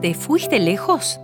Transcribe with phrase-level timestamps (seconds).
[0.00, 1.18] ¿Te fuiste lejos?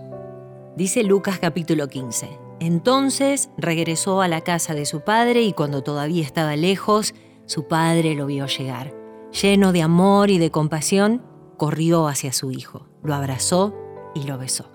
[0.75, 2.27] Dice Lucas capítulo 15.
[2.59, 7.15] Entonces regresó a la casa de su padre y cuando todavía estaba lejos,
[7.45, 8.93] su padre lo vio llegar.
[9.31, 11.21] Lleno de amor y de compasión,
[11.55, 13.73] corrió hacia su hijo, lo abrazó
[14.13, 14.65] y lo besó.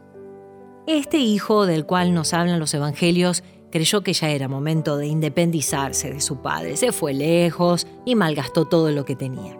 [0.86, 6.10] Este hijo del cual nos hablan los evangelios creyó que ya era momento de independizarse
[6.10, 9.58] de su padre, se fue lejos y malgastó todo lo que tenía.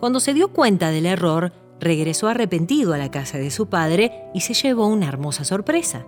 [0.00, 4.40] Cuando se dio cuenta del error, regresó arrepentido a la casa de su padre y
[4.40, 6.06] se llevó una hermosa sorpresa.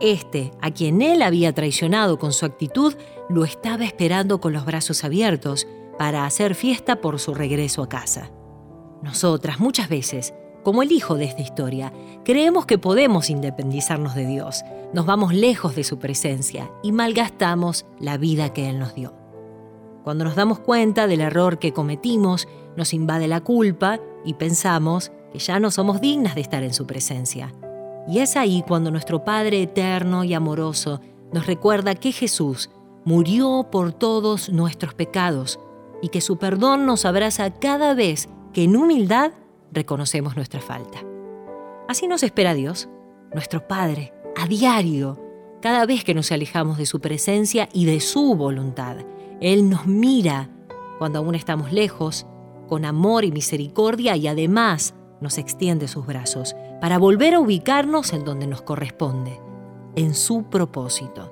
[0.00, 2.94] Este, a quien él había traicionado con su actitud,
[3.28, 5.66] lo estaba esperando con los brazos abiertos
[5.98, 8.30] para hacer fiesta por su regreso a casa.
[9.02, 11.92] Nosotras muchas veces, como el hijo de esta historia,
[12.24, 14.62] creemos que podemos independizarnos de Dios,
[14.92, 19.17] nos vamos lejos de su presencia y malgastamos la vida que Él nos dio.
[20.04, 25.38] Cuando nos damos cuenta del error que cometimos, nos invade la culpa y pensamos que
[25.38, 27.52] ya no somos dignas de estar en su presencia.
[28.08, 31.00] Y es ahí cuando nuestro Padre eterno y amoroso
[31.32, 32.70] nos recuerda que Jesús
[33.04, 35.58] murió por todos nuestros pecados
[36.00, 39.32] y que su perdón nos abraza cada vez que en humildad
[39.72, 40.98] reconocemos nuestra falta.
[41.88, 42.88] Así nos espera Dios,
[43.32, 45.18] nuestro Padre, a diario,
[45.60, 48.96] cada vez que nos alejamos de su presencia y de su voluntad.
[49.40, 50.50] Él nos mira
[50.98, 52.26] cuando aún estamos lejos,
[52.68, 58.24] con amor y misericordia y además nos extiende sus brazos para volver a ubicarnos en
[58.24, 59.40] donde nos corresponde,
[59.96, 61.30] en su propósito.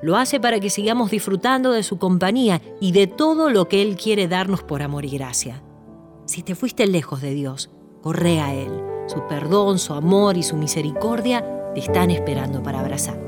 [0.00, 3.96] Lo hace para que sigamos disfrutando de su compañía y de todo lo que Él
[3.96, 5.62] quiere darnos por amor y gracia.
[6.26, 7.70] Si te fuiste lejos de Dios,
[8.02, 8.70] corre a Él.
[9.06, 13.27] Su perdón, su amor y su misericordia te están esperando para abrazar.